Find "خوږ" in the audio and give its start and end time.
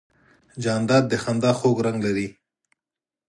1.59-1.77